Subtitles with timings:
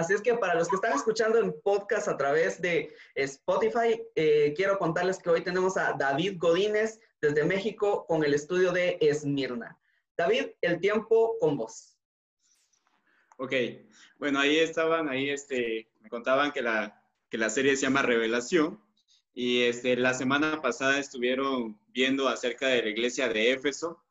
[0.00, 4.54] Así es que para los que están escuchando el podcast a través de Spotify, eh,
[4.56, 9.78] quiero contarles que hoy tenemos a David Godínez desde México con el estudio de Esmirna.
[10.16, 11.98] David, el tiempo con vos.
[13.36, 13.52] Ok,
[14.16, 18.82] bueno, ahí estaban, ahí este, me contaban que la, que la serie se llama Revelación
[19.34, 24.02] y este, la semana pasada estuvieron viendo acerca de la iglesia de Éfeso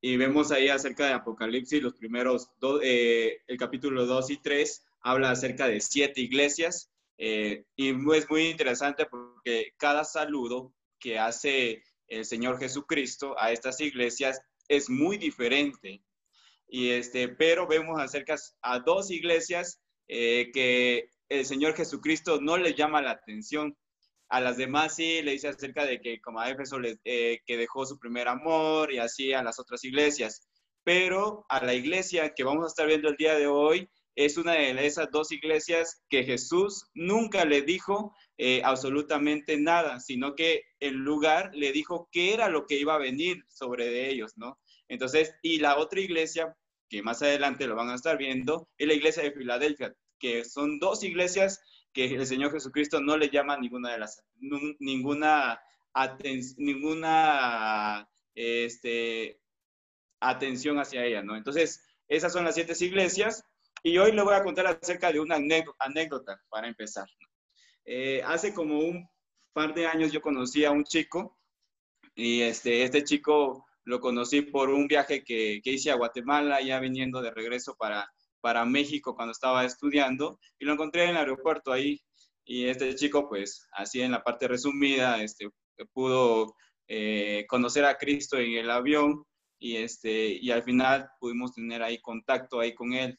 [0.00, 4.85] y vemos ahí acerca de Apocalipsis, los primeros, dos, eh, el capítulo 2 y 3
[5.06, 11.84] habla acerca de siete iglesias eh, y es muy interesante porque cada saludo que hace
[12.08, 16.02] el Señor Jesucristo a estas iglesias es muy diferente.
[16.66, 22.74] Y este, pero vemos acerca a dos iglesias eh, que el Señor Jesucristo no les
[22.74, 23.78] llama la atención.
[24.28, 27.86] A las demás sí le dice acerca de que como a Éfeso eh, que dejó
[27.86, 30.48] su primer amor y así a las otras iglesias.
[30.82, 34.52] Pero a la iglesia que vamos a estar viendo el día de hoy es una
[34.52, 40.94] de esas dos iglesias que Jesús nunca le dijo eh, absolutamente nada, sino que en
[41.04, 44.58] lugar le dijo qué era lo que iba a venir sobre de ellos, ¿no?
[44.88, 46.56] Entonces, y la otra iglesia,
[46.88, 50.78] que más adelante lo van a estar viendo, es la iglesia de Filadelfia, que son
[50.78, 51.60] dos iglesias
[51.92, 54.24] que el Señor Jesucristo no le llama ninguna de las,
[54.78, 55.60] ninguna,
[56.56, 59.40] ninguna este,
[60.20, 61.36] atención hacia ella, ¿no?
[61.36, 63.44] Entonces, esas son las siete iglesias
[63.82, 65.36] y hoy le voy a contar acerca de una
[65.78, 67.06] anécdota para empezar.
[67.84, 69.08] Eh, hace como un
[69.52, 71.38] par de años yo conocí a un chico
[72.14, 76.80] y este, este chico lo conocí por un viaje que, que, hice a Guatemala, ya
[76.80, 78.10] viniendo de regreso para,
[78.40, 82.00] para México cuando estaba estudiando, y lo encontré en el aeropuerto ahí.
[82.44, 85.48] Y este chico, pues, así en la parte resumida, este,
[85.92, 86.56] pudo
[86.88, 89.24] eh, conocer a Cristo en el avión
[89.58, 93.16] y, este, y al final pudimos tener ahí contacto ahí con él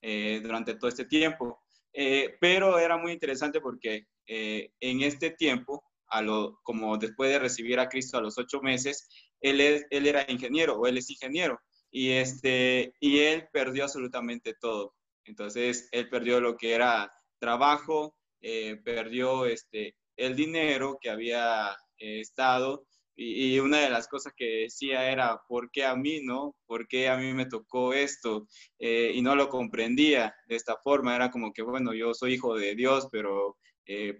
[0.00, 1.60] eh, durante todo este tiempo.
[1.92, 7.80] Eh, pero era muy interesante porque en este tiempo, a lo, como después de recibir
[7.80, 9.08] a Cristo a los ocho meses,
[9.40, 11.58] él, él era ingeniero o él es ingeniero
[11.90, 14.94] y, este, y él perdió absolutamente todo.
[15.24, 22.20] Entonces, él perdió lo que era trabajo, eh, perdió este, el dinero que había eh,
[22.20, 22.86] estado
[23.24, 26.56] y, una de las cosas que decía era, ¿por qué a mí, no?
[26.66, 28.46] ¿Por qué a mí me tocó esto?
[28.78, 32.54] Eh, y no lo comprendía de esta forma, era como que, bueno, yo soy hijo
[32.54, 33.58] de Dios, pero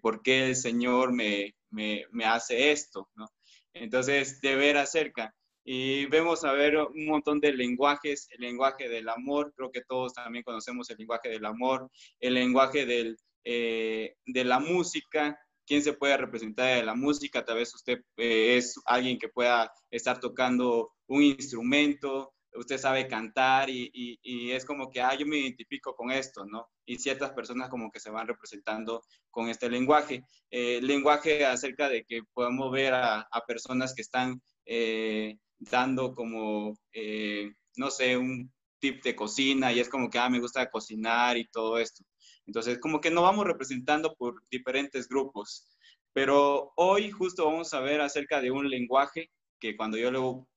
[0.03, 3.09] ¿por qué el Señor me, me, me hace esto?
[3.15, 3.29] ¿no?
[3.73, 5.35] Entonces, de ver acerca.
[5.65, 10.15] Y vemos a ver un montón de lenguajes, el lenguaje del amor, creo que todos
[10.15, 15.39] también conocemos el lenguaje del amor, el lenguaje del, eh, de la música,
[15.71, 19.73] quién se puede representar de la música, tal vez usted eh, es alguien que pueda
[19.89, 24.19] estar tocando un instrumento, usted sabe cantar y,
[24.51, 26.67] es como que, ah, yo me identifico con esto, ¿no?
[26.85, 30.25] Y ciertas personas como que se van representando con este lenguaje.
[30.51, 36.77] Eh, lenguaje acerca de que podemos ver a, a personas que están eh, dando como,
[36.93, 41.37] eh, no sé, un tip de cocina y es como que, ah, me gusta cocinar
[41.37, 42.03] y todo esto.
[42.51, 45.69] Entonces, como que nos vamos representando por diferentes grupos.
[46.13, 49.31] Pero hoy justo vamos a ver acerca de un lenguaje
[49.61, 50.49] que cuando yo lo,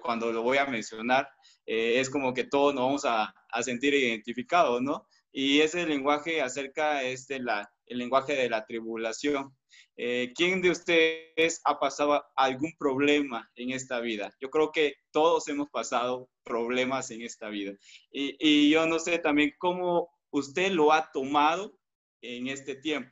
[0.00, 1.28] cuando lo voy a mencionar,
[1.66, 5.06] eh, es como que todos nos vamos a, a sentir identificados, ¿no?
[5.30, 9.54] Y ese lenguaje acerca es de la, el lenguaje de la tribulación.
[9.98, 14.32] Eh, ¿Quién de ustedes ha pasado algún problema en esta vida?
[14.40, 17.74] Yo creo que todos hemos pasado problemas en esta vida.
[18.10, 21.78] Y, y yo no sé también cómo usted lo ha tomado
[22.20, 23.10] en este tiempo.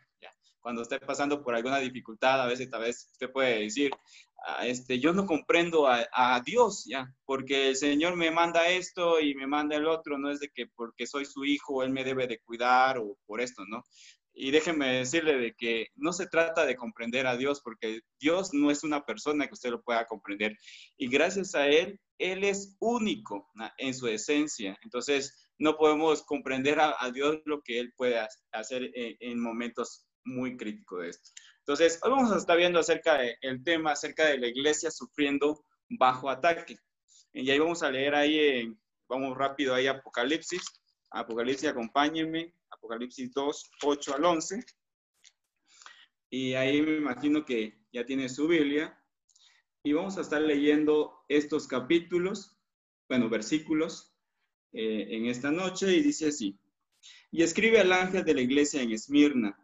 [0.60, 3.90] Cuando esté pasando por alguna dificultad, a veces tal vez usted puede decir,
[4.46, 7.14] ah, este, yo no comprendo a, a, Dios, ¿ya?
[7.26, 10.66] Porque el Señor me manda esto y me manda el otro, no es de que
[10.74, 13.84] porque soy su hijo, Él me debe de cuidar o por esto, ¿no?
[14.32, 18.70] Y déjenme decirle de que no se trata de comprender a Dios, porque Dios no
[18.70, 20.56] es una persona que usted lo pueda comprender.
[20.96, 24.78] Y gracias a Él, Él es único en su esencia.
[24.82, 28.20] Entonces, no podemos comprender a, Dios lo que Él puede
[28.52, 31.30] hacer en, momentos muy críticos de esto.
[31.60, 36.28] Entonces, hoy vamos a estar viendo acerca del tema, acerca de la iglesia sufriendo bajo
[36.28, 36.76] ataque.
[37.32, 38.76] Y ahí vamos a leer ahí,
[39.08, 40.62] vamos rápido ahí Apocalipsis.
[41.10, 42.52] Apocalipsis, acompáñenme.
[42.70, 44.62] Apocalipsis 2, 8 al 11.
[46.28, 49.02] Y ahí me imagino que ya tiene su Biblia.
[49.82, 52.54] Y vamos a estar leyendo estos capítulos,
[53.08, 54.13] bueno, versículos
[54.74, 56.58] eh, en esta noche y dice así.
[57.30, 59.58] Y escribe al ángel de la iglesia en Esmirna,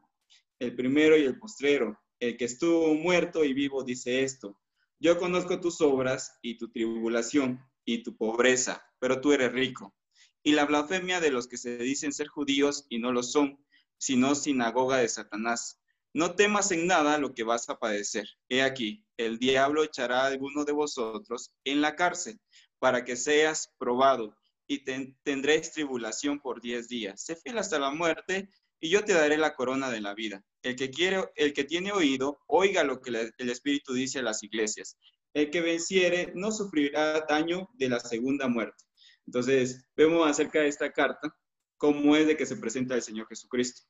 [0.59, 4.59] el primero y el postrero, el que estuvo muerto y vivo, dice esto.
[4.99, 9.95] Yo conozco tus obras y tu tribulación y tu pobreza, pero tú eres rico
[10.43, 13.63] y la blasfemia de los que se dicen ser judíos y no lo son,
[13.99, 15.81] sino sinagoga de Satanás.
[16.13, 18.27] No temas en nada lo que vas a padecer.
[18.49, 22.41] He aquí, el diablo echará a alguno de vosotros en la cárcel
[22.79, 24.37] para que seas probado
[24.71, 24.85] y
[25.25, 27.25] tendréis tribulación por diez días.
[27.25, 30.45] Sé fiel hasta la muerte y yo te daré la corona de la vida.
[30.63, 34.45] El que quiere, el que tiene oído, oiga lo que el Espíritu dice a las
[34.45, 34.97] iglesias.
[35.35, 38.85] El que venciere no sufrirá daño de la segunda muerte.
[39.27, 41.37] Entonces, vemos acerca de esta carta
[41.77, 43.83] cómo es de que se presenta el Señor Jesucristo.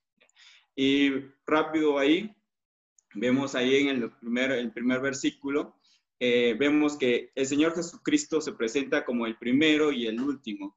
[0.74, 1.10] Y
[1.44, 2.34] rápido ahí,
[3.14, 5.78] vemos ahí en el primer versículo,
[6.22, 10.76] eh, vemos que el Señor Jesucristo se presenta como el primero y el último.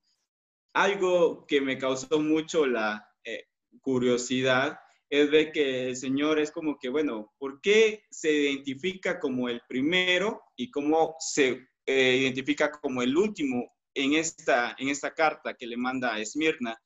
[0.73, 3.47] Algo que me causó mucho la eh,
[3.81, 4.79] curiosidad
[5.09, 9.61] es ver que el Señor es como que, bueno, ¿por qué se identifica como el
[9.67, 15.67] primero y cómo se eh, identifica como el último en esta, en esta carta que
[15.67, 16.81] le manda a Esmirna?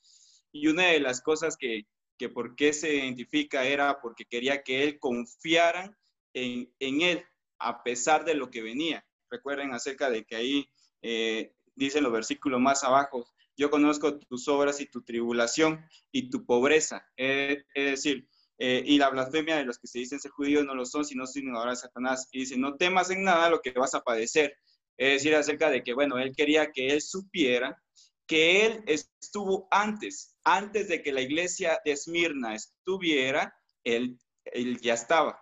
[0.52, 1.86] Y una de las cosas que,
[2.18, 5.96] que por qué se identifica era porque quería que él confiaran
[6.34, 7.24] en, en él,
[7.60, 9.06] a pesar de lo que venía.
[9.30, 10.70] Recuerden acerca de que ahí
[11.02, 16.46] eh, dicen los versículos más abajo, yo conozco tus obras y tu tribulación y tu
[16.46, 17.08] pobreza.
[17.16, 18.28] es decir,
[18.60, 21.26] eh, y la blasfemia de los que se dicen ser judíos no lo son, sino
[21.58, 22.28] ahora Satanás.
[22.32, 24.56] Y dice, no temas en nada lo que vas a padecer.
[24.98, 27.82] Es decir, acerca de que, bueno, él quería que él supiera
[28.28, 34.96] que él estuvo antes, antes de que la iglesia de Esmirna estuviera, él, él ya
[34.96, 35.40] estaba.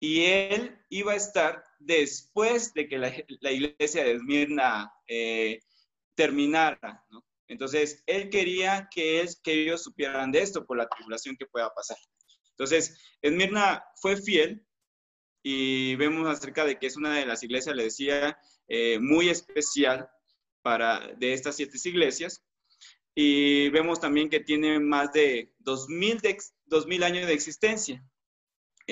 [0.00, 5.60] Y él iba a estar después de que la, iglesia de Esmirna eh,
[6.14, 7.04] terminara.
[7.48, 11.98] Entonces, él quería que, ellos supieran de esto por la tribulación que pueda pasar.
[12.52, 14.64] Entonces, Esmirna fue fiel
[15.42, 18.38] y vemos acerca de que es una de las iglesias, le decía,
[18.68, 20.08] eh, muy especial
[20.62, 22.42] para, de estas siete iglesias.
[23.14, 28.04] Y vemos también que tiene más de 2000, de, años de existencia.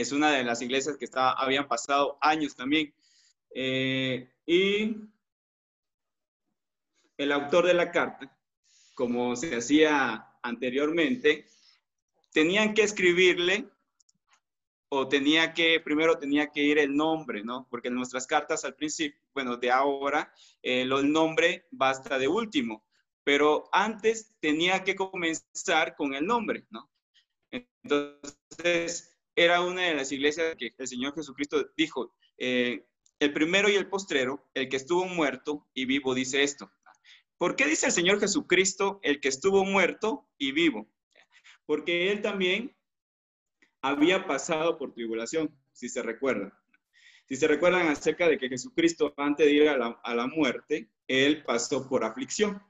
[0.01, 2.95] Es una de las iglesias que está, habían pasado años también.
[3.55, 4.97] Eh, y
[7.17, 8.37] el autor de la carta,
[8.95, 11.47] como se hacía anteriormente,
[12.33, 13.69] tenían que escribirle
[14.91, 17.67] o tenía que, primero tenía que ir el nombre, ¿no?
[17.71, 22.85] Porque en nuestras cartas al principio, bueno, de ahora, eh, el nombre basta de último,
[23.23, 26.91] pero antes tenía que comenzar con el nombre, ¿no?
[27.51, 29.08] Entonces,
[29.39, 32.85] era una de las iglesias que el Señor Jesucristo dijo, eh,
[33.21, 36.71] el primero y el postrero, el que estuvo muerto y vivo, dice esto.
[37.37, 40.89] ¿Por qué dice el Señor Jesucristo el que estuvo muerto y vivo?
[41.67, 42.77] Porque Él también
[43.81, 46.53] había pasado por tribulación, si se recuerdan.
[47.29, 51.89] Si se recuerdan acerca de que Jesucristo, antes de ir a la, muerte, Él pasó
[51.89, 52.61] por aflicción.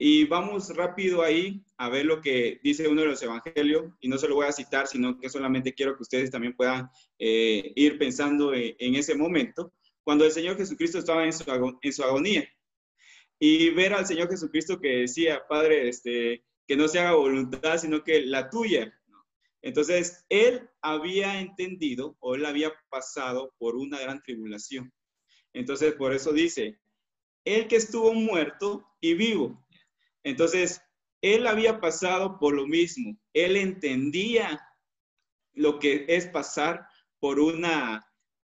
[0.00, 4.16] Y vamos rápido ahí a ver lo que dice uno de los evangelios, y no
[4.16, 7.98] se lo voy a citar, sino que solamente quiero que ustedes también puedan eh, ir
[7.98, 9.72] pensando en, ese momento,
[10.04, 12.48] cuando el Señor Jesucristo estaba en su, agonía.
[13.40, 18.04] Y ver al Señor Jesucristo que decía, Padre, este, que no se haga voluntad, sino
[18.04, 18.94] que la tuya.
[19.62, 24.92] Entonces, él había entendido o él había pasado por una gran tribulación.
[25.52, 26.78] Entonces, por eso dice,
[27.44, 29.64] él que estuvo muerto y vivo.
[30.28, 30.80] Entonces,
[31.22, 33.18] él había pasado por lo mismo.
[33.32, 34.60] Él entendía
[35.54, 36.86] lo que es pasar
[37.18, 38.06] por una,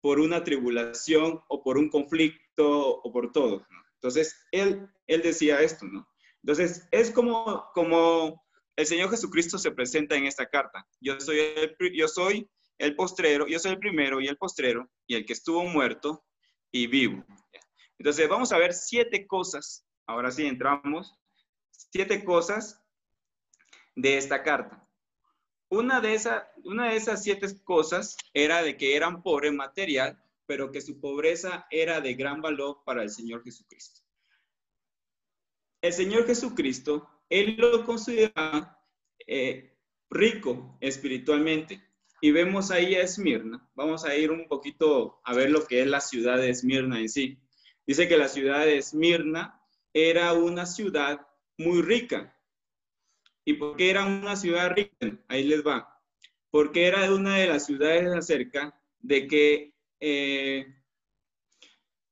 [0.01, 3.67] por una tribulación o por un conflicto o por todo.
[3.95, 6.07] Entonces, él, él decía esto, ¿no?
[6.43, 8.45] Entonces, es como, como
[8.77, 10.87] el Señor Jesucristo se presenta en esta carta.
[11.01, 12.49] Yo soy el, yo soy
[12.79, 16.25] el postrero, yo soy el primero y el postrero, y el que estuvo muerto
[16.73, 17.25] y vivo.
[17.99, 21.15] Entonces vamos a ver siete cosas, ahora sí entramos,
[21.93, 22.83] siete cosas
[23.95, 24.89] de esta carta.
[25.69, 30.71] Una de, esas, una de esas siete cosas era de que eran pobres material, pero
[30.71, 34.01] que su pobreza era de gran valor para el Señor Jesucristo.
[35.81, 38.79] El Señor Jesucristo él lo considera
[39.27, 39.75] eh,
[40.11, 41.83] rico espiritualmente.
[42.21, 43.67] Y vemos ahí a Esmirna.
[43.75, 47.09] Vamos a ir un poquito a ver lo que es la ciudad de Esmirna en
[47.09, 47.39] sí.
[47.87, 49.61] Dice que la ciudad de Esmirna
[49.93, 51.27] era una ciudad
[51.59, 52.37] muy rica.
[53.45, 54.95] ¿Y por qué era una ciudad rica?
[55.29, 56.01] Ahí les va.
[56.51, 60.67] Porque era una de las ciudades acerca de que eh,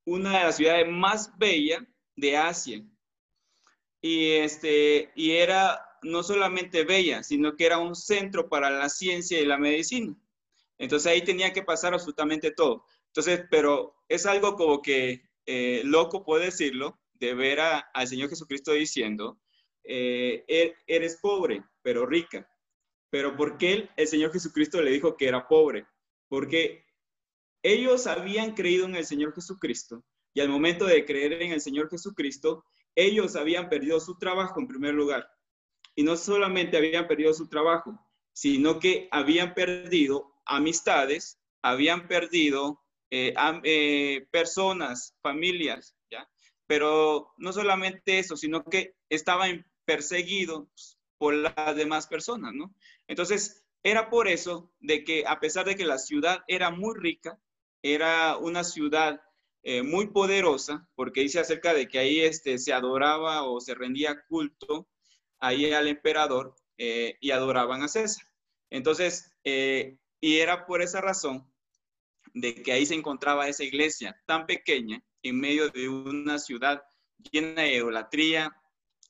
[0.05, 1.83] una de las ciudades más bellas
[2.17, 2.85] de Asia
[4.01, 9.41] y, este, y era no solamente bella, sino que era un centro para la ciencia
[9.41, 10.17] y la medicina.
[10.79, 12.87] Entonces ahí tenía que pasar absolutamente todo.
[13.07, 18.73] Entonces, pero es algo como que eh, loco, puedo decirlo, de ver al Señor Jesucristo
[18.73, 19.39] diciendo,
[19.85, 22.49] eh, er, eres pobre, pero rica.
[23.11, 25.87] Pero ¿por qué el Señor Jesucristo le dijo que era pobre?
[26.29, 26.87] Porque
[27.63, 31.91] ellos habían creído en el Señor Jesucristo y al momento de creer en el Señor
[31.91, 35.29] Jesucristo, ellos habían perdido su trabajo en primer lugar.
[35.95, 37.99] Y no solamente habían perdido su trabajo,
[38.33, 43.35] sino que habían perdido amistades, habían perdido eh,
[43.65, 46.29] eh, personas, familias, ¿ya?
[46.71, 52.73] Pero no solamente eso, sino que estaban perseguidos por las demás personas, ¿no?
[53.09, 57.41] Entonces, era por eso de que a pesar de que la ciudad era muy rica,
[57.83, 59.21] era una ciudad
[59.65, 64.23] eh, muy poderosa, porque dice acerca de que ahí este, se adoraba o se rendía
[64.29, 64.87] culto
[65.41, 68.25] ahí al emperador eh, y adoraban a César.
[68.71, 71.53] Entonces, eh, y era por esa razón
[72.33, 76.83] de que ahí se encontraba esa iglesia tan pequeña en medio de una ciudad
[77.31, 78.57] llena de idolatría,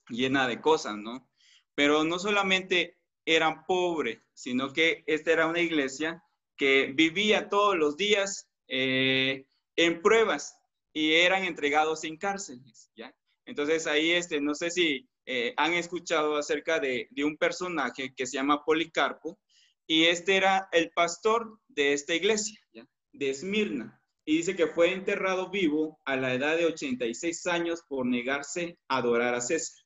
[0.08, 1.28] llena de cosas, ¿no?
[1.74, 6.22] Pero no solamente eran pobres, sino que esta era una iglesia
[6.56, 10.56] que vivía todos los días eh, en pruebas
[10.92, 13.14] y eran entregados en cárceles, ¿ya?
[13.46, 18.36] Entonces ahí, este, no sé si eh, han escuchado acerca de, un personaje que se
[18.36, 19.38] llama Policarpo
[19.86, 22.86] y este era el pastor de esta iglesia, ¿ya?
[23.12, 23.99] de Esmirna.
[24.30, 28.98] Y dice que fue enterrado vivo a la edad de 86 años por negarse a
[28.98, 29.84] adorar a César.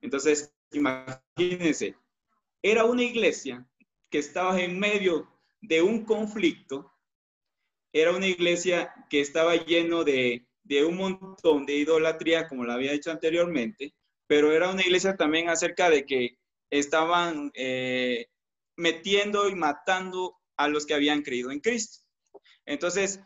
[0.00, 1.94] Entonces, imagínense,
[2.62, 3.64] era una iglesia
[4.10, 6.92] que estaba en medio de un conflicto
[7.92, 10.44] era una iglesia que estaba lleno de,
[10.84, 13.94] un montón de idolatría, como lo había dicho anteriormente,
[14.26, 16.38] pero era una iglesia también acerca de que
[16.70, 18.26] estaban eh,
[18.74, 22.04] metiendo y matando a los que habían creído en Cristo.
[22.64, 23.20] Entonces,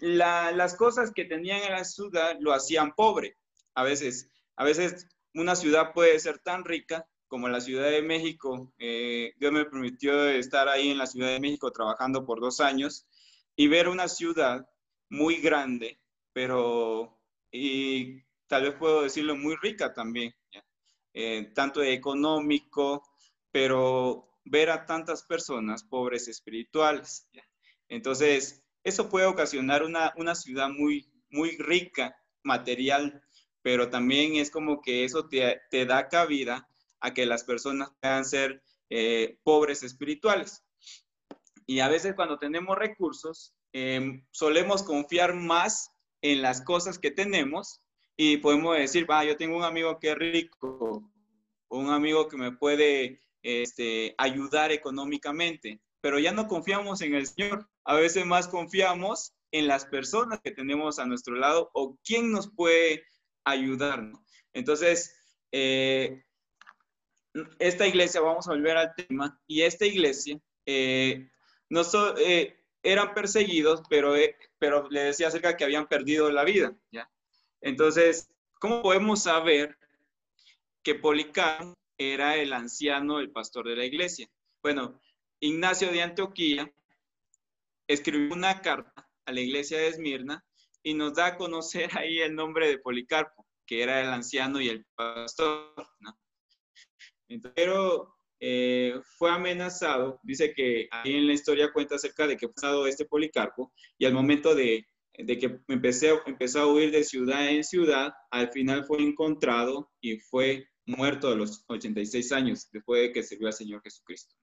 [0.00, 3.36] las cosas que tenían en la ciudad lo hacían pobre.
[3.74, 8.74] A veces, a veces una ciudad puede ser tan rica como la Ciudad de México.
[8.78, 13.06] Eh, Dios me permitió estar ahí en la Ciudad de México trabajando por dos años
[13.54, 14.68] y ver una ciudad
[15.08, 16.00] muy grande,
[16.32, 17.20] pero,
[17.52, 20.34] y tal vez puedo decirlo, muy rica también,
[21.12, 23.02] eh, tanto económico,
[23.52, 27.28] pero ver a tantas personas pobres espirituales.
[27.88, 33.22] Entonces, eso puede ocasionar una, una ciudad muy, muy rica material,
[33.62, 36.68] pero también es como que eso te, te da cabida
[37.00, 40.64] a que las personas puedan ser eh, pobres espirituales.
[41.66, 47.80] Y a veces cuando tenemos recursos, em, solemos confiar más en las cosas que tenemos
[48.16, 51.08] y podemos decir, va, yo tengo un amigo que es rico,
[51.68, 57.68] un amigo que me puede este, ayudar económicamente, pero ya no confiamos en el Señor.
[57.90, 62.48] A veces más confiamos en las personas que tenemos a nuestro lado o quién nos
[62.48, 63.04] puede
[63.42, 64.12] ayudar.
[64.52, 65.12] Entonces,
[65.50, 66.22] eh,
[67.58, 71.32] esta iglesia, vamos a volver al tema, y esta iglesia eh,
[71.68, 71.82] no
[72.18, 76.72] eh, eran perseguidos, pero, le decía acerca que habían perdido la vida.
[77.60, 78.30] Entonces,
[78.60, 79.76] ¿cómo podemos saber
[80.84, 84.30] que Policarpo era el anciano, el pastor de la iglesia?
[84.62, 85.00] Bueno,
[85.40, 86.72] Ignacio de Antioquía
[87.92, 90.44] escribió una carta a la iglesia de Esmirna
[90.82, 94.68] y nos da a conocer ahí el nombre de Policarpo, que era el anciano y
[94.68, 96.16] el pastor, ¿no?
[97.54, 102.54] pero eh, fue amenazado, dice que ahí en la historia cuenta acerca de que fue
[102.56, 107.62] amenazado este Policarpo y al momento de, que empecé, empezó a huir de ciudad en
[107.62, 113.22] ciudad, al final fue encontrado y fue muerto a los 86 años después de que
[113.22, 114.34] sirvió al Señor Jesucristo.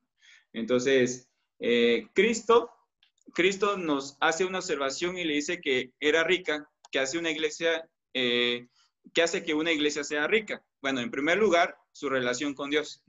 [0.54, 2.77] Entonces, eh, Cristo,
[3.34, 7.88] Cristo nos hace una observación y le dice que era rica, que hace una iglesia,
[8.14, 8.68] eh,
[9.14, 10.64] que hace que una iglesia sea rica.
[10.82, 13.04] Bueno, en primer lugar, su relación con Dios.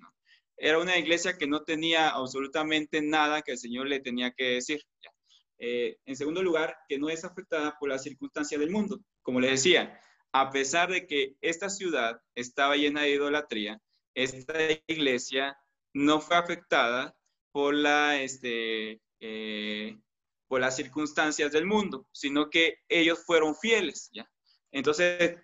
[0.57, 4.83] era una iglesia que no tenía absolutamente nada que el Señor le tenía que decir.
[5.59, 9.01] Eh, en segundo lugar, que no es afectada por las circunstancias del mundo.
[9.23, 10.01] Como les decía,
[10.33, 13.81] a pesar de que esta ciudad estaba llena de idolatría,
[14.15, 14.55] esta
[14.87, 15.57] iglesia
[15.93, 17.17] no fue afectada
[17.53, 19.99] por, la, este, eh,
[20.49, 24.11] por las circunstancias del mundo, sino que ellos fueron fieles.
[24.13, 24.29] ¿ya?
[24.73, 25.39] Entonces,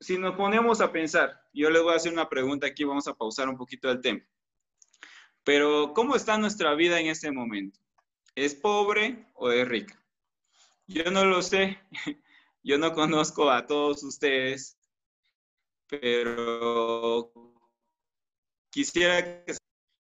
[0.00, 3.14] si nos ponemos a pensar, yo les voy a hacer una pregunta aquí, vamos a
[3.14, 4.22] pausar un poquito el tema.
[5.44, 7.80] Pero, ¿cómo está nuestra vida en este momento?
[8.34, 10.00] ¿Es pobre o es rica?
[10.86, 11.78] Yo no lo sé,
[12.62, 14.78] yo no conozco a todos ustedes,
[15.88, 17.32] pero
[18.70, 19.56] quisiera que...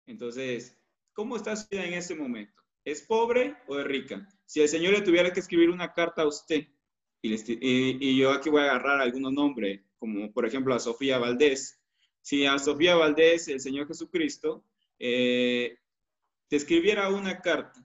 [0.07, 0.77] Entonces,
[1.13, 2.61] ¿cómo está su vida en este momento?
[2.83, 4.27] ¿Es pobre o es rica?
[4.45, 6.67] Si el Señor le tuviera que escribir una carta a usted,
[7.21, 11.79] Y, yo aquí voy a agarrar algunos nombres, como por ejemplo a Sofía Valdés.
[12.21, 14.63] Si a Sofía Valdés, el Señor Jesucristo,
[14.97, 15.77] eh,
[16.47, 17.83] te escribiera una carta,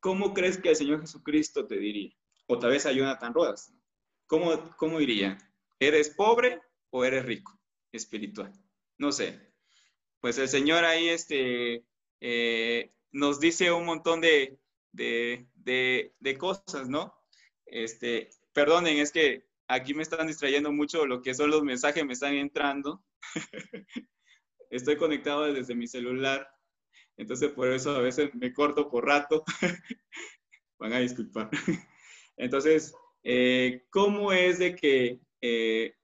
[0.00, 2.14] ¿cómo crees que el Señor Jesucristo te diría?
[2.46, 3.72] O tal vez a Jonathan Rodas.
[4.26, 5.38] ¿Cómo, cómo diría?
[5.78, 6.60] ¿Eres pobre
[6.90, 7.58] o eres rico
[7.92, 8.52] espiritual?
[8.98, 9.52] No sé.
[10.20, 11.84] Pues el Señor ahí este,
[12.20, 14.58] eh, nos dice un montón de,
[14.92, 15.46] de,
[16.18, 17.14] de cosas, ¿no?
[17.64, 22.12] Este, perdonen, es que aquí me están distrayendo mucho lo que son los mensajes, me
[22.12, 23.04] están entrando.
[24.68, 26.48] Estoy conectado desde mi celular,
[27.16, 29.44] entonces por eso a veces me corto por rato.
[30.78, 31.50] Van a disculpar.
[32.36, 32.92] Entonces,
[33.22, 35.94] eh, ¿cómo es de que eh,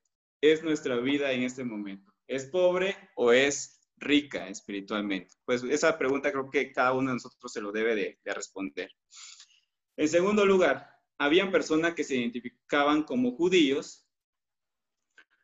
[0.40, 2.12] es nuestra vida en este momento?
[2.29, 5.35] ¿Es pobre o es rica espiritualmente?
[5.45, 8.90] Pues esa pregunta creo que cada uno de nosotros se lo debe de responder.
[9.97, 14.07] En segundo lugar, habían personas que se identificaban como judíos,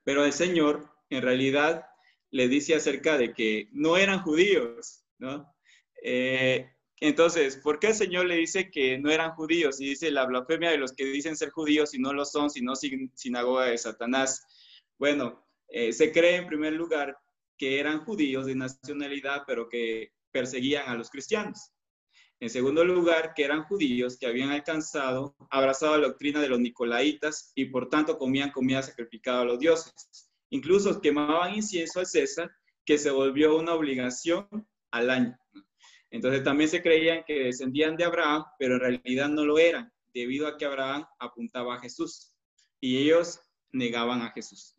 [0.05, 1.87] pero el Señor en realidad
[2.31, 5.55] le dice acerca de que no eran judíos, ¿no?
[6.03, 6.71] Eh,
[7.01, 9.81] entonces, ¿por qué el Señor le dice que no eran judíos?
[9.81, 12.73] Y dice la blasfemia de los que dicen ser judíos y no lo son, sino
[12.75, 14.47] sinagoga de Satanás.
[14.99, 17.19] Bueno, eh, se cree en primer lugar
[17.57, 21.71] que eran judíos de nacionalidad, pero que perseguían a los cristianos.
[22.39, 27.53] En segundo lugar, que eran judíos que habían alcanzado, abrazado la doctrina de los nicolaitas
[27.55, 29.95] y por tanto comían comida sacrificada a los dioses.
[30.51, 32.51] Incluso quemaban incienso al César,
[32.85, 34.49] que se volvió una obligación
[34.91, 35.39] al año.
[36.11, 40.47] Entonces también se creían que descendían de Abraham, pero en realidad no lo eran, debido
[40.47, 42.33] a que Abraham apuntaba a Jesús
[42.81, 43.41] y ellos
[43.73, 44.76] negaban a Jesús.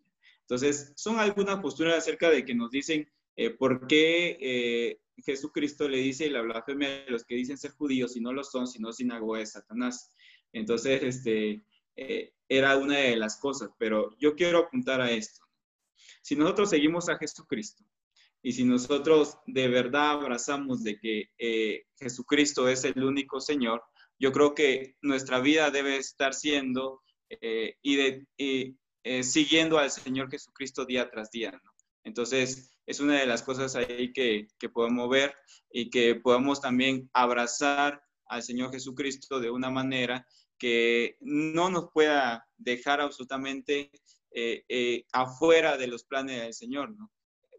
[0.49, 5.97] Entonces, son algunas posturas acerca de que nos dicen eh, por qué eh, Jesucristo le
[5.97, 9.39] dice la blasfemia de los que dicen ser judíos y no lo son, sino sinagoga
[9.39, 10.13] de Satanás.
[10.53, 11.63] Entonces, este,
[11.97, 15.45] eh, era una de las cosas, pero yo quiero apuntar a esto.
[16.21, 17.83] Si nosotros seguimos a Jesucristo
[18.41, 23.83] y si nosotros de verdad abrazamos de que eh, Jesucristo es el único Señor,
[24.19, 28.75] yo creo que nuestra vida debe estar siendo eh, y, de,
[29.21, 31.51] siguiendo al Señor Jesucristo día tras día.
[31.51, 31.71] ¿no?
[32.03, 35.35] Entonces, es una de las cosas ahí que, que podemos ver
[35.71, 40.25] y que podemos también abrazar al Señor Jesucristo de una manera
[40.57, 43.91] que no nos pueda dejar absolutamente
[44.31, 47.11] eh, eh, afuera de los planes del Señor, ¿no?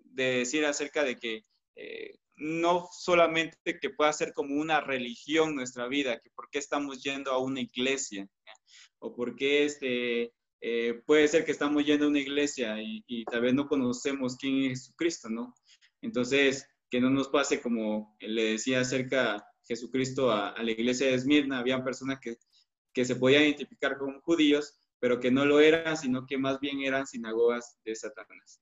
[0.03, 1.45] De decir acerca de que
[1.77, 7.03] eh, no solamente que pueda ser como una religión nuestra vida, que por qué estamos
[7.03, 8.29] yendo a una iglesia,
[9.01, 13.43] o por qué este, eh, puede ser que estamos yendo a una iglesia y, tal
[13.43, 15.55] vez no conocemos quién es Jesucristo, ¿no?
[16.03, 21.59] Entonces, que no nos pase como le decía acerca Jesucristo a, la iglesia de Esmirna,
[21.59, 22.37] había personas que,
[22.93, 26.81] que se podían identificar como judíos, pero que no lo eran, sino que más bien
[26.81, 28.61] eran sinagogas de Satanás.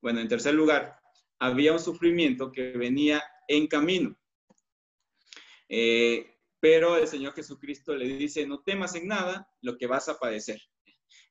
[0.00, 0.96] Bueno, en tercer lugar,
[1.38, 4.16] había un sufrimiento que venía en camino.
[5.68, 10.18] Eh, pero el Señor Jesucristo le dice, no temas en nada lo que vas a
[10.18, 10.60] padecer.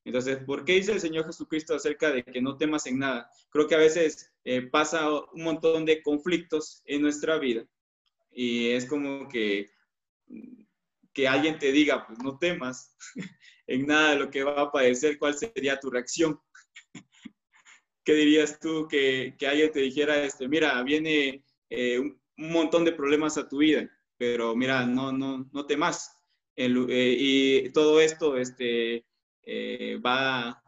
[0.03, 3.29] Entonces, ¿por qué dice el Señor Jesucristo acerca de que no temas en nada?
[3.49, 7.65] Creo que a veces eh, pasa un montón de conflictos en nuestra vida
[8.31, 9.69] y es como que,
[11.13, 12.95] que alguien te diga, pues no temas
[13.67, 16.39] en nada de lo que va a padecer, ¿cuál sería tu reacción?
[18.03, 22.93] ¿Qué dirías tú que, que alguien te dijera, este, mira, viene eh, un, montón de
[22.93, 23.87] problemas a tu vida,
[24.17, 26.17] pero mira, no, no, no temas.
[26.55, 29.05] El, eh, y todo esto, este,
[29.43, 30.61] eh, va,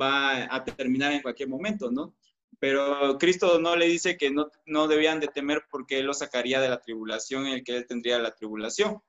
[0.00, 2.14] a terminar en cualquier momento, ¿no?
[2.58, 6.60] Pero Cristo no le dice que no, no debían de temer porque Él lo sacaría
[6.60, 9.02] de la tribulación en el que Él tendría la tribulación.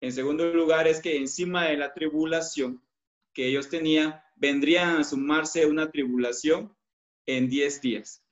[0.00, 2.82] En segundo lugar, es que encima de la tribulación
[3.32, 6.76] que ellos tenían, vendrían a sumarse una tribulación
[7.26, 8.24] en 10 días.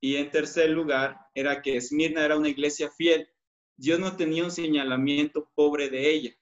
[0.00, 3.28] Y en tercer lugar, era que Esmirna era una iglesia fiel.
[3.76, 6.36] Dios no tenía un señalamiento pobre de ella.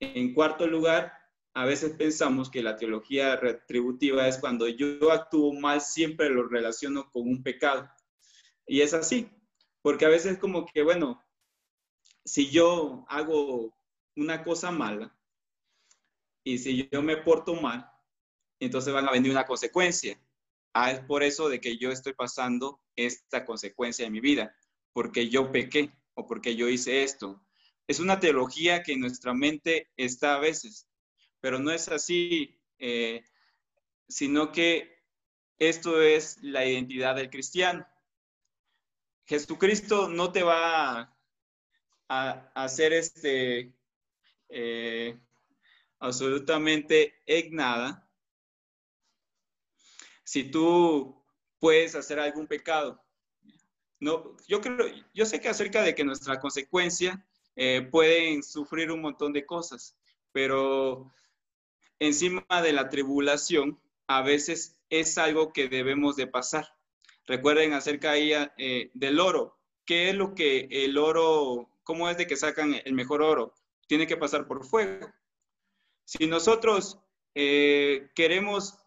[0.00, 1.12] En cuarto lugar,
[1.54, 7.10] a veces pensamos que la teología retributiva es cuando yo actúo mal, siempre lo relaciono
[7.10, 7.88] con un pecado.
[8.66, 9.30] Y es así,
[9.80, 11.24] porque a veces como que, bueno,
[12.24, 13.74] si yo hago
[14.16, 15.16] una cosa mala
[16.44, 17.90] y si yo me porto mal,
[18.60, 20.20] entonces van a venir una consecuencia.
[20.74, 24.54] Ah, es por eso de que yo estoy pasando esta consecuencia en mi vida,
[24.92, 27.45] porque yo pequé o porque yo hice esto
[27.86, 30.88] es una teología que en nuestra mente está a veces,
[31.40, 33.24] pero no es así, eh,
[34.08, 35.02] sino que
[35.58, 37.86] esto es la identidad del cristiano.
[39.24, 41.16] Jesucristo no te va
[42.08, 43.74] a, hacer este,
[44.48, 45.18] eh,
[45.98, 48.08] absolutamente en nada
[50.22, 51.24] si tú
[51.58, 53.02] puedes hacer algún pecado.
[53.98, 57.24] No, yo creo, yo sé que acerca de que nuestra consecuencia
[57.56, 59.96] eh, pueden sufrir un montón de cosas,
[60.32, 61.12] pero
[61.98, 66.76] encima de la tribulación a veces es algo que debemos de pasar.
[67.26, 69.58] Recuerden acerca ahí, eh, del oro.
[69.84, 73.54] ¿Qué es lo que el oro, cómo es de que sacan el mejor oro?
[73.88, 75.08] Tiene que pasar por fuego.
[76.04, 77.00] Si nosotros
[77.34, 78.78] eh, queremos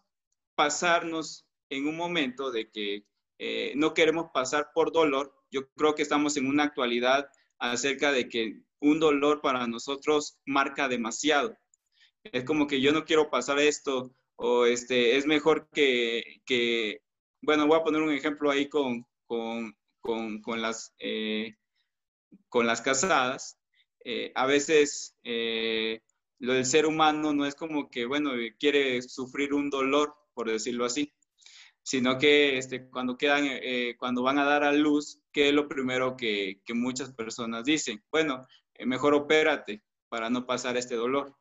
[0.54, 3.04] pasarnos en un momento de que
[3.38, 7.30] eh, no queremos pasar por dolor, yo creo que estamos en una actualidad
[7.60, 11.56] acerca de que un dolor para nosotros marca demasiado.
[12.24, 17.02] Es como que yo no quiero pasar esto o este, es mejor que, que
[17.42, 21.54] bueno, voy a poner un ejemplo ahí con, con, con, con las, eh,
[22.48, 23.58] con las casadas.
[24.04, 29.68] Eh, a veces lo del ser humano no es como que, bueno, quiere sufrir un
[29.70, 31.12] dolor por decirlo así,
[31.82, 35.68] sino que este, cuando, quedan, eh, cuando van a dar a luz, ¿qué es lo
[35.68, 38.02] primero que, que muchas personas dicen?
[38.10, 41.36] Bueno, eh, mejor opérate para no pasar este dolor.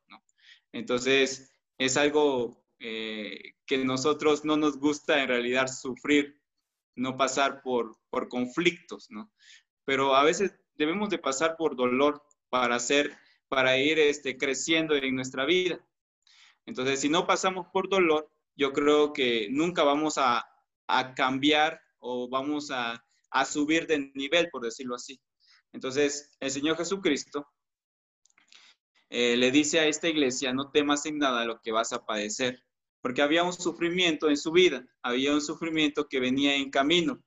[0.72, 6.40] Entonces, es algo eh, que nosotros no nos gusta en realidad sufrir,
[6.96, 9.32] no pasar por, por conflictos, ¿no?
[9.86, 15.16] Pero a veces debemos de pasar por dolor para hacer, para ir este, creciendo en
[15.16, 15.80] nuestra vida.
[16.66, 20.46] Entonces, si no pasamos por dolor, yo creo que nunca vamos a,
[21.16, 23.06] cambiar o vamos a,
[23.46, 25.20] subir de nivel, por decirlo así.
[25.72, 27.48] Entonces, el Señor Jesucristo
[29.10, 32.64] eh, le dice a esta iglesia, no temas en nada lo que vas a padecer,
[33.02, 37.24] porque había un sufrimiento en su vida, había un sufrimiento que venía en camino.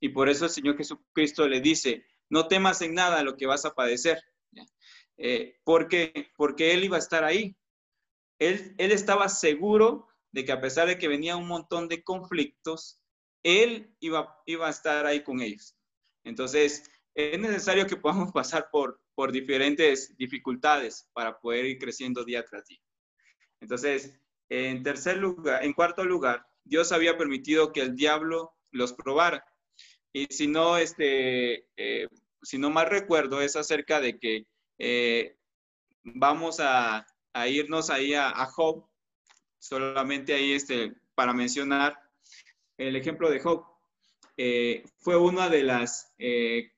[0.00, 3.64] Y por eso el Señor Jesucristo le dice, no temas en nada lo que vas
[3.64, 4.22] a padecer.
[5.18, 7.56] Eh, porque, porque Él iba a estar ahí.
[8.38, 13.00] Él, él estaba seguro de que a pesar de que venía un montón de conflictos,
[13.46, 15.76] él iba, iba a estar ahí con ellos.
[16.24, 22.44] Entonces, es necesario que podamos pasar por, por diferentes dificultades para poder ir creciendo día
[22.44, 22.80] tras día.
[23.60, 29.46] Entonces, en tercer lugar, en cuarto lugar, Dios había permitido que el diablo los probara.
[30.12, 32.08] Y si no, este, eh,
[32.42, 34.46] si no mal recuerdo, es acerca de que
[34.78, 35.38] eh,
[36.02, 37.06] vamos a,
[37.46, 38.88] irnos ahí a, a Job,
[39.60, 42.05] solamente ahí este, para mencionar
[42.78, 43.64] el ejemplo de Job.
[44.36, 46.70] Eh, fue una de las eh,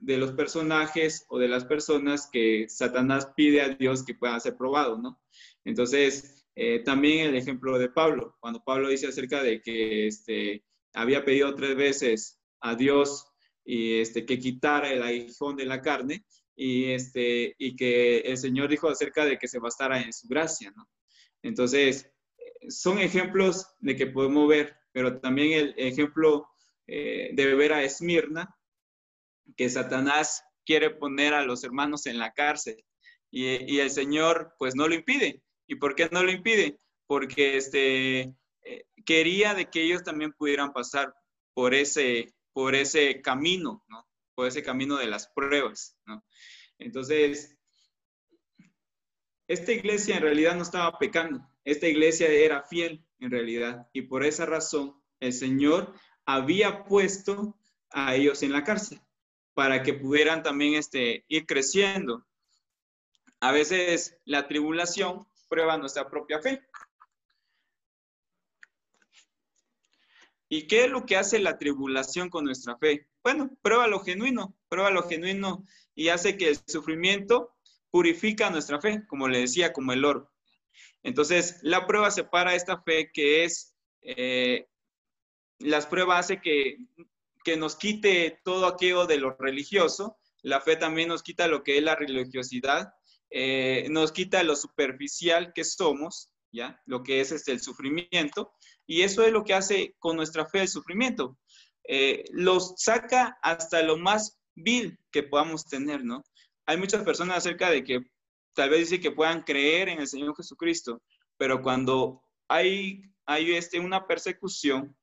[0.00, 4.56] de los personajes o de las personas que Satanás pide a Dios que puedan ser
[4.56, 5.20] probados, ¿no?
[5.64, 11.24] Entonces, eh, también el ejemplo de Pablo, cuando Pablo dice acerca de que este, había
[11.24, 13.26] pedido tres veces a Dios
[13.64, 18.68] y este, que quitara el aguijón de la carne y, este, y que el Señor
[18.68, 20.86] dijo acerca de que se bastara en su gracia, ¿no?
[21.42, 22.10] Entonces,
[22.68, 26.48] son ejemplos de que podemos ver, pero también el ejemplo
[26.86, 28.56] eh, de ver a Esmirna,
[29.56, 32.82] que Satanás quiere poner a los hermanos en la cárcel
[33.30, 35.42] y, el Señor pues no lo impide.
[35.66, 36.78] ¿Y por qué no lo impide?
[37.08, 38.20] Porque este,
[38.62, 41.12] eh, quería de que ellos también pudieran pasar
[41.54, 44.06] por ese, por ese camino, ¿no?
[44.36, 45.98] Por ese camino de las pruebas.
[46.78, 47.58] Entonces,
[49.48, 54.24] esta iglesia en realidad no estaba pecando, esta iglesia era fiel en realidad y por
[54.24, 55.94] esa razón el Señor
[56.26, 57.58] había puesto
[57.90, 59.00] a ellos en la cárcel
[59.54, 62.26] para que pudieran también este, ir creciendo.
[63.40, 66.62] A veces la tribulación prueba nuestra propia fe.
[70.48, 73.08] ¿Y qué es lo que hace la tribulación con nuestra fe?
[73.22, 77.54] Bueno, prueba lo genuino, prueba lo genuino y hace que el sufrimiento
[77.90, 80.33] purifica nuestra fe, como le decía, como el oro.
[81.04, 84.66] Entonces, la prueba separa esta fe que es, eh,
[85.60, 86.78] las pruebas hace que,
[87.44, 91.78] que nos quite todo aquello de lo religioso, la fe también nos quita lo que
[91.78, 92.92] es la religiosidad,
[93.30, 96.80] eh, nos quita lo superficial que somos, ¿ya?
[96.86, 98.52] Lo que es este, el sufrimiento,
[98.86, 101.38] y eso es lo que hace con nuestra fe el sufrimiento.
[101.86, 106.24] Eh, los saca hasta lo más vil que podamos tener, ¿no?
[106.64, 108.00] Hay muchas personas acerca de que
[108.54, 111.02] tal vez dice que puedan creer en el Señor Jesucristo,
[111.36, 114.96] pero cuando hay, hay este, una persecución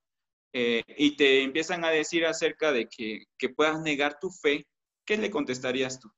[0.54, 4.68] eh, y te empiezan a decir acerca de que, que puedas negar tu fe,
[5.06, 6.12] ¿qué le contestarías tú?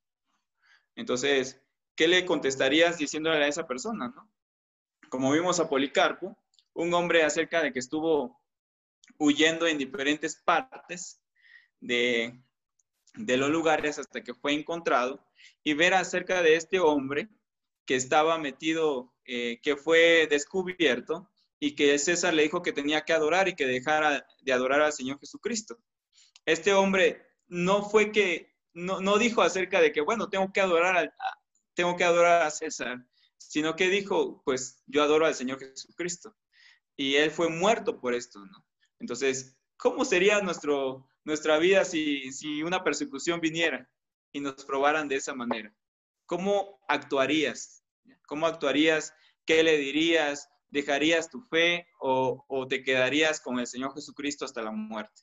[0.96, 1.62] Entonces,
[1.96, 4.14] ¿qué le contestarías diciéndole a esa persona?
[5.10, 6.38] Como vimos a Policarpo,
[6.74, 8.42] un hombre acerca de que estuvo
[9.18, 11.22] huyendo en diferentes partes
[11.80, 12.42] de,
[13.16, 15.24] de los lugares hasta que fue encontrado
[15.64, 17.30] y ver acerca de este hombre
[17.86, 21.30] que estaba metido, eh, que fue descubierto
[21.60, 24.94] y que César le dijo que tenía que adorar y que dejara de adorar al
[24.94, 25.78] Señor Jesucristo.
[26.46, 30.98] Este hombre no fue que, no, no dijo acerca de que, bueno, tengo que adorar
[30.98, 31.14] al,
[31.74, 33.06] tengo que adorar a César,
[33.38, 36.36] sino que dijo, pues yo adoro al Señor Jesucristo.
[36.96, 38.66] Y él fue muerto por esto, ¿no?
[39.00, 43.90] Entonces, ¿cómo sería nuestro, nuestra vida si, si una persecución viniera
[44.34, 45.74] y nos probaran de esa manera?
[46.26, 47.84] ¿Cómo actuarías?
[48.28, 49.14] ¿Cómo actuarías?
[49.46, 50.50] ¿Qué le dirías?
[50.70, 55.22] ¿Dejarías tu fe o, o te quedarías con el Señor Jesucristo hasta la muerte?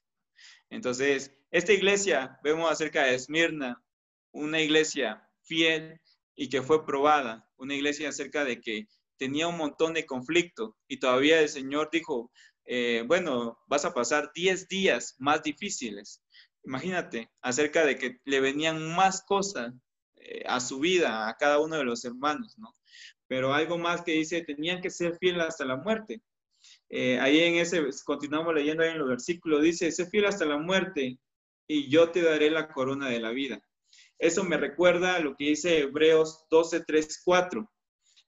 [0.71, 3.85] Entonces, esta iglesia, vemos acerca de Esmirna,
[4.31, 6.01] una iglesia fiel,
[6.41, 8.87] y que fue probada, una iglesia acerca de que
[9.19, 12.33] tenía un montón de conflicto y todavía el Señor dijo,
[12.65, 16.23] eh, bueno, vas a pasar 10 días más difíciles.
[16.65, 19.73] Imagínate, acerca de que le venían más cosas
[20.17, 22.77] eh, a su vida, a cada uno de los hermanos, ¿no?
[23.27, 26.21] Pero algo más que dice, tenían que ser fieles hasta la muerte.
[26.89, 30.59] Eh, ahí en ese, continuamos leyendo ahí en los versículos, dice, sé fiel hasta la
[30.59, 31.19] muerte
[31.67, 33.63] y yo te daré la corona de la vida.
[34.19, 37.71] Eso me recuerda a lo que dice Hebreos 12, 3, 4,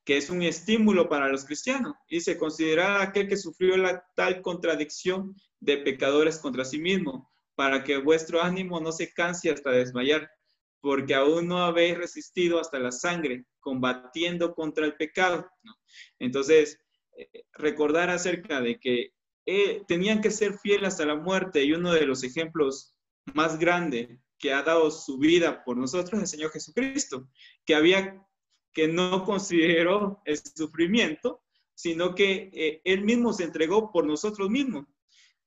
[0.05, 1.95] que es un estímulo para los cristianos.
[2.09, 7.99] Dice, considerar aquel que sufrió la tal contradicción de pecadores contra sí mismo, para que
[7.99, 10.31] vuestro ánimo no se canse hasta desmayar,
[10.81, 15.49] porque aún no habéis resistido hasta la sangre, combatiendo contra el pecado.
[16.19, 16.79] Entonces,
[17.17, 19.13] eh, recordar acerca de que
[19.47, 22.95] eh, tenían que ser fieles hasta la muerte y uno de los ejemplos
[23.35, 27.29] más grandes que ha dado su vida por nosotros, el Señor Jesucristo,
[27.65, 28.21] que había,
[28.73, 31.43] que no consideró el sufrimiento,
[31.75, 34.87] sino que eh, Él mismo se entregó por nosotros mismos,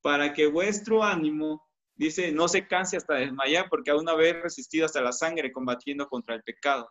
[0.02, 1.65] para que vuestro ánimo,
[1.96, 6.36] dice, no se canse hasta desmayar, porque aún habéis resistido hasta la sangre combatiendo contra
[6.36, 6.90] el pecado.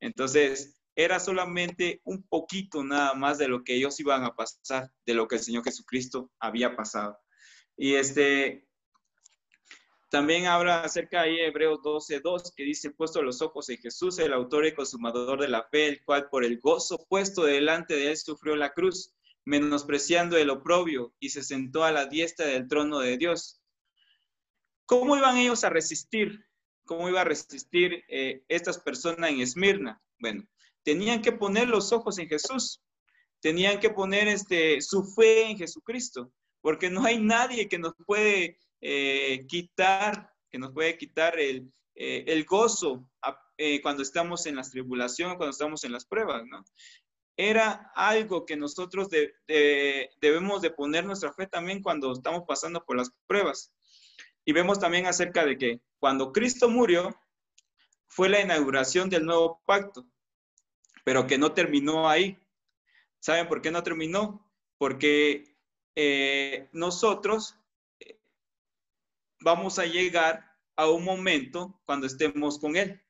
[0.00, 5.14] Entonces, era solamente un poquito nada más de lo que ellos iban a pasar, de
[5.14, 7.18] lo que el Señor Jesucristo había pasado.
[7.76, 8.66] Y este,
[10.08, 14.32] también habla acerca de Hebreos 12, 2, que dice, puesto los ojos en Jesús, el
[14.32, 18.16] autor y consumador de la fe, el cual por el gozo puesto delante de él
[18.16, 23.18] sufrió la cruz, menospreciando el oprobio, y se sentó a la diestra del trono de
[23.18, 23.60] Dios.
[24.86, 26.46] ¿Cómo iban ellos a resistir?
[26.84, 30.00] ¿Cómo iba a resistir eh, estas personas en Esmirna?
[30.18, 30.46] Bueno,
[30.82, 32.80] tenían que poner los ojos en Jesús,
[33.40, 38.58] tenían que poner este, su fe en Jesucristo, porque no hay nadie que nos puede
[38.80, 43.08] eh, quitar, que nos puede quitar el, eh, gozo
[43.56, 46.64] eh, cuando estamos en las tribulaciones, cuando estamos en las pruebas, ¿no?
[47.36, 53.10] Era algo que nosotros debemos de poner nuestra fe también cuando estamos pasando por las
[53.26, 53.74] pruebas.
[54.46, 57.14] Y vemos también acerca de que cuando Cristo murió,
[58.06, 60.06] fue la inauguración del nuevo pacto,
[61.04, 62.38] pero que no terminó ahí.
[63.18, 64.48] ¿Saben por qué no terminó?
[64.78, 65.56] Porque
[66.72, 67.58] nosotros
[69.40, 73.02] vamos a llegar a un momento cuando estemos con Él.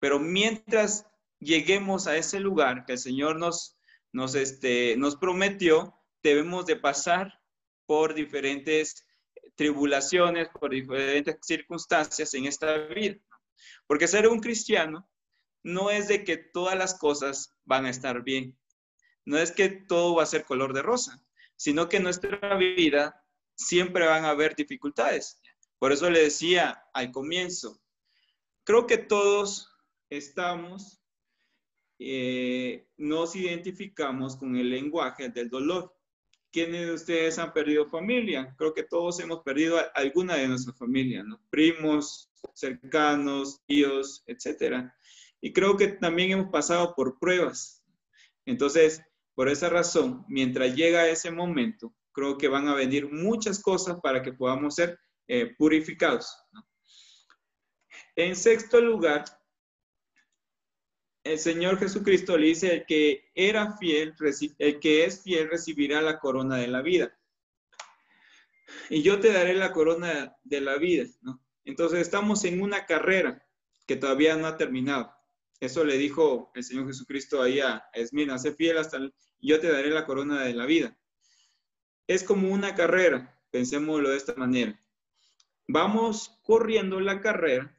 [0.00, 1.06] Pero mientras
[1.38, 3.78] lleguemos a ese lugar que el Señor nos,
[4.12, 7.40] nos, este, nos prometió, debemos de pasar
[7.86, 9.05] por diferentes
[9.56, 13.16] tribulaciones, por diferentes circunstancias en esta vida.
[13.86, 15.08] Porque ser un cristiano
[15.62, 18.56] no es de que todas las cosas van a estar bien,
[19.24, 21.20] no es que todo va a ser color de rosa,
[21.56, 23.24] sino que en nuestra vida
[23.56, 25.40] siempre van a haber dificultades.
[25.78, 27.82] Por eso le decía al comienzo,
[28.64, 29.68] creo que todos
[30.10, 31.02] estamos,
[31.98, 35.95] eh, nos identificamos con el lenguaje del dolor.
[36.56, 38.54] ¿Quiénes de ustedes han perdido familia?
[38.56, 41.38] Creo que todos hemos perdido alguna de nuestra familia, ¿no?
[41.50, 44.96] Primos, cercanos, tíos, etcétera.
[45.42, 47.84] Y creo que también hemos pasado por pruebas.
[48.46, 49.02] Entonces,
[49.34, 54.22] por esa razón, mientras llega ese momento, creo que van a venir muchas cosas para
[54.22, 56.34] que podamos ser eh, purificados.
[58.14, 59.26] En sexto lugar,
[61.32, 64.14] el Señor Jesucristo le dice, el que era fiel,
[64.58, 67.16] el que es fiel recibirá la corona de la vida.
[68.90, 71.06] Y yo te daré la corona de la vida,
[71.64, 73.44] Entonces estamos en una carrera
[73.86, 75.12] que todavía no ha terminado.
[75.60, 79.70] Eso le dijo el Señor Jesucristo ahí a Esmina, sé fiel hasta el, yo te
[79.70, 80.96] daré la corona de la vida.
[82.06, 84.80] Es como una carrera, pensémoslo de esta manera
[85.68, 87.76] vamos corriendo la carrera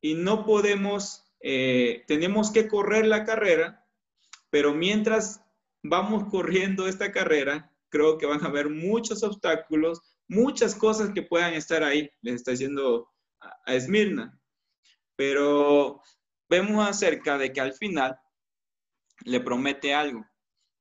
[0.00, 3.86] y no podemos, eh, tenemos que correr la carrera,
[4.48, 5.44] pero mientras
[5.82, 11.52] vamos corriendo esta carrera, creo que van a haber muchos obstáculos, muchas cosas que puedan
[11.52, 13.10] estar ahí, les está diciendo
[13.66, 14.40] a Esmirna.
[15.16, 16.00] Pero
[16.48, 18.18] vemos acerca de que al final
[19.26, 20.24] le promete algo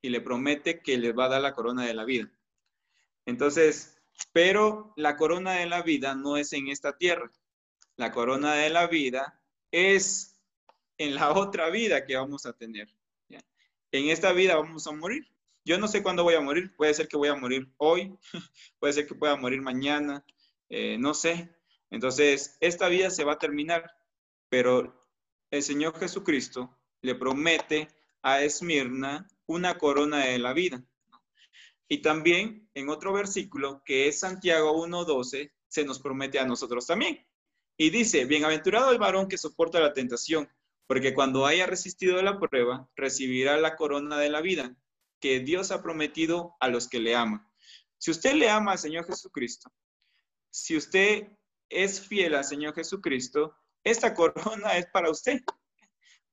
[0.02, 2.32] y le promete que les va a dar la corona de la vida.
[3.26, 7.30] Entonces, pero la corona de la vida no es en esta tierra.
[7.98, 10.33] La corona de la vida es
[11.04, 12.88] en la otra vida que vamos a tener.
[13.92, 15.28] En esta vida vamos a morir.
[15.66, 16.76] Yo no sé cuándo voy a morir.
[16.76, 18.18] Puede ser que voy a morir hoy,
[18.80, 20.26] puede ser que pueda morir mañana,
[20.70, 21.56] eh, no sé.
[21.92, 23.92] Entonces, esta vida se va a terminar,
[24.50, 25.08] pero
[25.52, 27.88] el Señor Jesucristo le promete
[28.24, 30.84] a Esmirna una corona de la vida.
[31.88, 37.24] Y también en otro versículo, que es Santiago 1.12, se nos promete a nosotros también.
[37.78, 40.50] Y dice, bienaventurado el varón que soporta la tentación,
[40.88, 44.76] porque cuando haya resistido la prueba, recibirá la corona de la vida
[45.20, 47.48] que Dios ha prometido a los que le aman.
[47.98, 49.72] Si usted le ama al Señor Jesucristo,
[50.50, 51.30] si usted
[51.70, 55.40] es fiel al Señor Jesucristo, esta corona es para usted.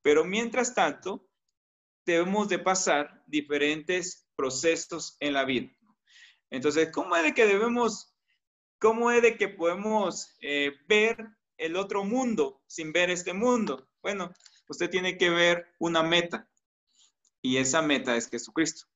[0.03, 1.29] Pero mientras tanto,
[2.05, 5.71] debemos de pasar diferentes procesos en la vida.
[6.51, 8.15] Entonces, ¿cómo es de que debemos,
[8.79, 13.90] cómo es de que podemos eh, ver el otro mundo sin ver este mundo?
[14.03, 14.33] Bueno,
[14.69, 16.49] usted tiene que ver una meta
[17.43, 18.87] y esa meta es Jesucristo.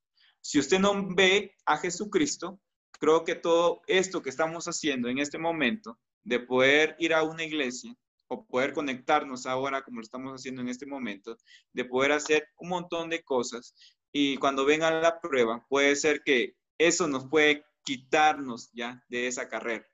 [0.40, 2.60] Si usted no ve a Jesucristo,
[2.98, 7.44] creo que todo esto que estamos haciendo en este momento, de poder ir a una
[7.44, 7.94] iglesia
[8.28, 11.36] o poder conectarnos ahora como lo estamos haciendo en este momento,
[11.72, 13.74] de poder hacer un montón de cosas
[14.10, 19.48] y cuando venga la prueba, puede ser que eso nos puede quitarnos ya de esa
[19.48, 19.86] carrera.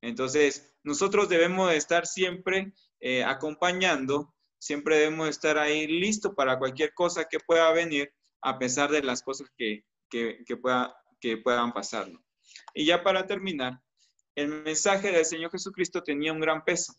[0.00, 4.35] Entonces, nosotros debemos estar siempre eh, acompañando
[4.66, 9.22] siempre debemos estar ahí listos para cualquier cosa que pueda venir, a pesar de las
[9.22, 9.84] cosas que,
[10.60, 12.10] pueda, que puedan pasar.
[12.74, 13.80] Y ya para terminar,
[14.34, 16.94] el mensaje del Señor Jesucristo tenía un gran peso.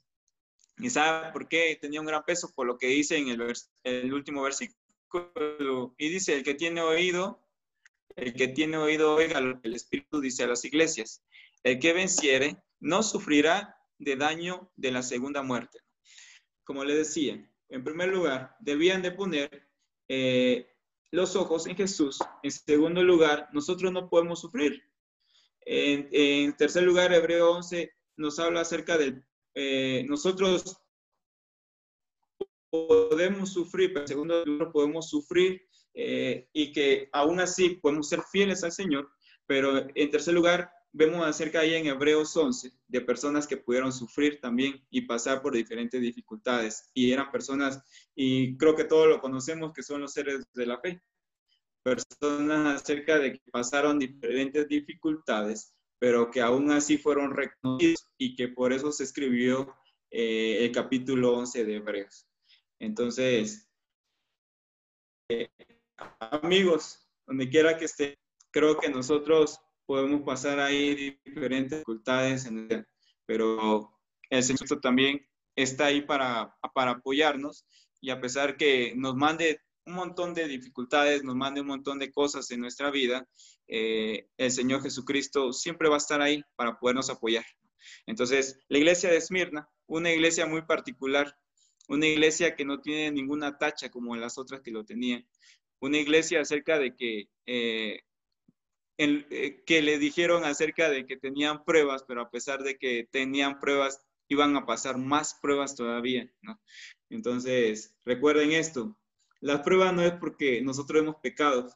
[0.78, 2.52] ¿Y sabe por qué tenía un gran peso?
[2.56, 3.54] Por lo que dice en el,
[3.84, 5.94] el último versículo.
[5.98, 7.44] Y dice, el que tiene oído,
[8.16, 11.24] el que tiene oído, oiga lo que el Espíritu dice a las iglesias.
[11.64, 15.80] El que venciere no sufrirá de daño de la segunda muerte
[16.68, 19.68] como le decía, en primer lugar, debían de poner
[20.08, 20.68] eh,
[21.12, 22.20] los ojos en Jesús.
[22.44, 24.84] En segundo lugar, nosotros no podemos sufrir.
[25.62, 29.22] En, tercer lugar, Hebreo 11 nos habla acerca de
[29.54, 30.78] eh, nosotros
[32.70, 38.22] podemos sufrir, pero en segundo lugar podemos sufrir eh, y que aún así podemos ser
[38.32, 39.10] fieles al Señor,
[39.46, 44.40] pero en tercer lugar vemos acerca ahí en Hebreos 11 de personas que pudieron sufrir
[44.40, 46.90] también y pasar por diferentes dificultades.
[46.94, 47.82] Y eran personas,
[48.16, 51.02] y creo que todos lo conocemos, que son los seres de la fe.
[51.84, 58.50] Personas acerca de que pasaron diferentes dificultades, pero que aún así fueron reconocidos y que
[58.50, 59.74] por eso se escribió
[60.12, 62.28] eh, el capítulo 11 de Hebreos.
[62.80, 63.70] Entonces,
[65.30, 65.50] eh,
[66.20, 68.18] amigos, donde quiera que esté,
[68.52, 72.86] creo que nosotros podemos pasar ahí diferentes dificultades, en
[73.26, 73.92] pero
[74.30, 77.66] el Señor también está ahí para, para apoyarnos
[78.00, 82.12] y a pesar que nos mande un montón de dificultades, nos mande un montón de
[82.12, 83.26] cosas en nuestra vida,
[83.68, 87.46] eh, el Señor Jesucristo siempre va a estar ahí para podernos apoyar.
[88.06, 91.34] Entonces, la iglesia de Esmirna, una iglesia muy particular,
[91.88, 95.26] una iglesia que no tiene ninguna tacha como las otras que lo tenían,
[95.80, 98.02] una iglesia acerca de que eh,
[98.98, 103.60] eh, que le dijeron acerca de que tenían pruebas, pero a pesar de que tenían
[103.60, 106.32] pruebas, iban a pasar más pruebas todavía.
[107.10, 108.98] Entonces, recuerden esto,
[109.40, 111.72] la prueba no es porque nosotros hemos pecado,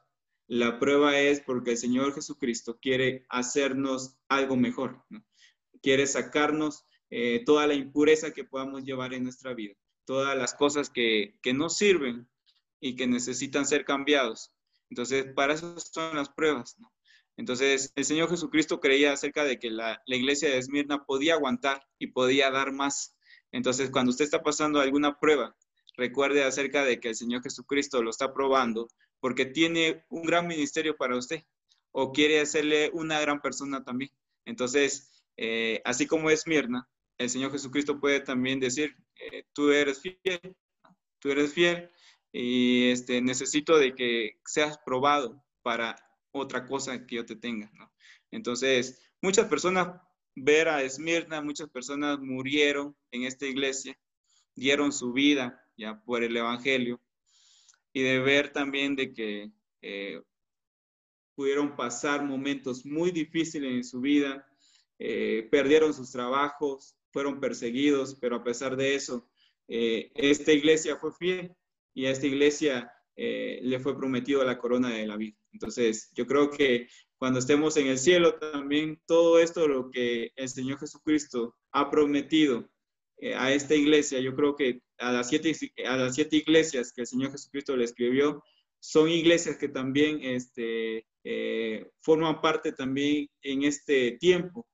[0.48, 5.04] la prueba es porque el Señor Jesucristo quiere hacernos algo mejor,
[5.82, 10.90] quiere sacarnos eh, toda la impureza que podamos llevar en nuestra vida, todas las cosas
[10.90, 12.28] que, que no sirven
[12.80, 14.52] y que necesitan ser cambiados.
[14.90, 16.76] Entonces, para eso son las pruebas.
[17.42, 22.12] Entonces, el Señor Jesucristo creía acerca de que la, iglesia de Esmirna podía aguantar y
[22.12, 23.18] podía dar más.
[23.52, 25.58] Entonces, cuando usted está pasando alguna prueba,
[25.98, 28.90] recuerde acerca de que el Señor Jesucristo lo está probando
[29.20, 31.44] porque tiene un gran ministerio para usted
[31.92, 34.12] o quiere hacerle una gran persona también.
[34.46, 36.88] Entonces, eh, así como Esmirna,
[37.18, 40.56] el Señor Jesucristo puede también decir, eh, tú eres fiel,
[41.18, 41.90] tú eres fiel
[42.32, 45.96] y este, necesito de que seas probado para
[46.32, 47.72] otra cosa que yo te tenga.
[48.32, 50.02] Entonces, muchas personas
[50.36, 53.98] ver a Esmirna, muchas personas murieron en esta iglesia,
[54.56, 57.02] dieron su vida ya por el Evangelio,
[57.94, 59.52] y de ver también de que
[59.82, 60.22] eh,
[61.36, 64.48] pudieron pasar momentos muy difíciles en su vida,
[65.00, 69.30] eh, perdieron sus trabajos, fueron perseguidos, pero a pesar de eso,
[69.68, 71.56] eh, esta iglesia fue fiel
[71.94, 75.38] y esta iglesia le fue prometido la corona de la vida.
[75.52, 76.88] Entonces, yo creo que
[77.18, 82.70] cuando estemos en el cielo también todo esto, lo que el Señor Jesucristo ha prometido
[83.18, 85.54] eh, a esta iglesia, yo creo que a las, siete,
[85.86, 88.44] a las siete iglesias que el Señor Jesucristo le escribió,
[88.80, 94.68] son iglesias que también este, eh, forman parte también en este tiempo.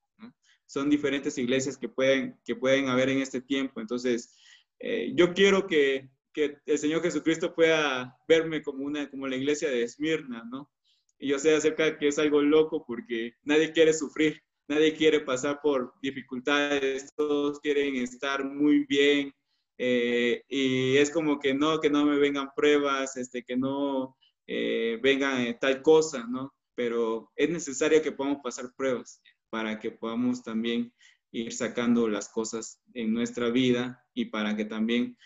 [0.66, 3.82] Son diferentes iglesias que pueden, que pueden haber en este tiempo.
[3.82, 4.34] Entonces,
[4.80, 9.72] eh, yo quiero que, que, el Señor Jesucristo pueda verme como, una, como la iglesia
[9.72, 10.70] de Esmirna, ¿no?
[11.18, 15.22] Y yo sé acerca de que es algo loco porque nadie quiere sufrir, nadie quiere
[15.22, 19.34] pasar por dificultades, todos quieren estar muy bien,
[19.80, 24.16] eh, y es como que no, que no me vengan pruebas, este, que no
[24.46, 26.54] eh, vengan tal cosa, ¿no?
[26.76, 30.94] Pero es necesario que podamos pasar pruebas para que podamos también
[31.32, 35.18] ir sacando las cosas en nuestra vida y para que también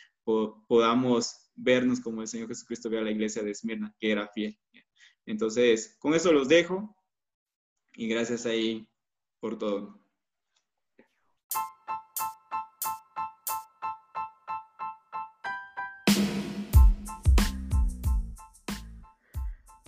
[0.68, 4.58] podamos vernos como el Señor Jesucristo ve a la iglesia de Esmirna, que era fiel.
[5.26, 6.96] Entonces, con eso los dejo
[7.94, 8.88] y gracias ahí
[9.40, 10.00] por todo.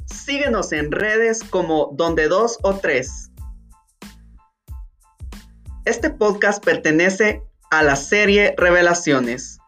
[0.06, 3.32] Síguenos en redes como Donde Dos o Tres.
[5.86, 9.60] Este podcast pertenece a la serie Revelaciones.